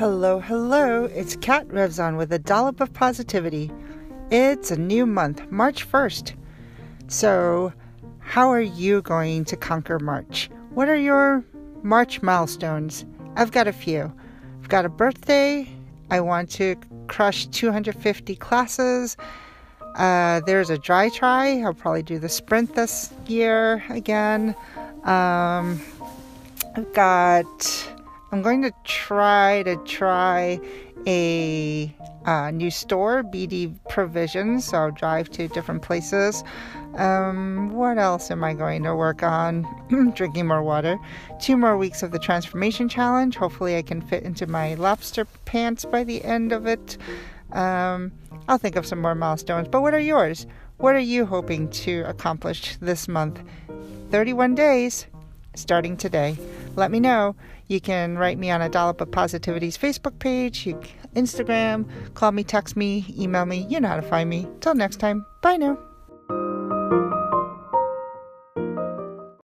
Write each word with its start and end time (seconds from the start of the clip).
Hello, 0.00 0.40
hello. 0.40 1.04
It's 1.04 1.36
Kat 1.36 1.68
Revzon 1.68 2.16
with 2.16 2.32
a 2.32 2.38
dollop 2.38 2.80
of 2.80 2.90
positivity. 2.94 3.70
It's 4.30 4.70
a 4.70 4.78
new 4.78 5.04
month, 5.04 5.50
March 5.50 5.86
1st. 5.86 6.32
So, 7.08 7.74
how 8.20 8.48
are 8.48 8.62
you 8.62 9.02
going 9.02 9.44
to 9.44 9.58
conquer 9.58 9.98
March? 9.98 10.48
What 10.70 10.88
are 10.88 10.96
your 10.96 11.44
March 11.82 12.22
milestones? 12.22 13.04
I've 13.36 13.52
got 13.52 13.68
a 13.68 13.74
few. 13.74 14.10
I've 14.62 14.70
got 14.70 14.86
a 14.86 14.88
birthday. 14.88 15.68
I 16.10 16.20
want 16.20 16.48
to 16.52 16.76
crush 17.08 17.46
250 17.48 18.36
classes. 18.36 19.18
Uh, 19.96 20.40
there's 20.46 20.70
a 20.70 20.78
dry 20.78 21.10
try. 21.10 21.60
I'll 21.60 21.74
probably 21.74 22.04
do 22.04 22.18
the 22.18 22.30
sprint 22.30 22.74
this 22.74 23.12
year 23.26 23.84
again. 23.90 24.54
Um, 25.04 25.78
I've 26.74 26.90
got 26.94 27.44
I'm 28.32 28.42
going 28.42 28.62
to 28.62 28.72
try 28.84 29.62
to 29.64 29.76
try 29.84 30.60
a 31.06 31.94
uh, 32.26 32.50
new 32.50 32.70
store, 32.70 33.22
BD 33.22 33.74
Provisions. 33.88 34.66
So 34.66 34.78
I'll 34.78 34.90
drive 34.92 35.30
to 35.30 35.48
different 35.48 35.82
places. 35.82 36.44
Um, 36.96 37.70
what 37.72 37.98
else 37.98 38.30
am 38.30 38.44
I 38.44 38.54
going 38.54 38.82
to 38.84 38.94
work 38.94 39.22
on? 39.22 39.66
Drinking 40.14 40.46
more 40.46 40.62
water. 40.62 40.98
Two 41.40 41.56
more 41.56 41.76
weeks 41.76 42.02
of 42.02 42.12
the 42.12 42.18
Transformation 42.18 42.88
Challenge. 42.88 43.36
Hopefully, 43.36 43.76
I 43.76 43.82
can 43.82 44.00
fit 44.00 44.22
into 44.22 44.46
my 44.46 44.74
lobster 44.74 45.24
pants 45.44 45.84
by 45.84 46.04
the 46.04 46.22
end 46.24 46.52
of 46.52 46.66
it. 46.66 46.98
Um, 47.52 48.12
I'll 48.48 48.58
think 48.58 48.76
of 48.76 48.86
some 48.86 49.00
more 49.00 49.14
milestones. 49.14 49.68
But 49.68 49.82
what 49.82 49.94
are 49.94 50.00
yours? 50.00 50.46
What 50.78 50.94
are 50.94 51.00
you 51.00 51.26
hoping 51.26 51.68
to 51.70 52.02
accomplish 52.02 52.76
this 52.80 53.08
month? 53.08 53.40
31 54.10 54.54
days 54.54 55.06
starting 55.54 55.96
today. 55.96 56.36
Let 56.76 56.90
me 56.90 57.00
know. 57.00 57.36
You 57.66 57.80
can 57.80 58.18
write 58.18 58.38
me 58.38 58.50
on 58.50 58.62
a 58.62 58.68
Dollop 58.68 59.00
of 59.00 59.10
Positivity's 59.10 59.78
Facebook 59.78 60.18
page, 60.18 60.66
Instagram, 61.14 61.88
call 62.14 62.32
me, 62.32 62.44
text 62.44 62.76
me, 62.76 63.04
email 63.18 63.46
me. 63.46 63.66
You 63.68 63.80
know 63.80 63.88
how 63.88 63.96
to 63.96 64.02
find 64.02 64.28
me. 64.28 64.48
Till 64.60 64.74
next 64.74 64.96
time. 64.96 65.24
Bye 65.42 65.56
now. 65.56 65.89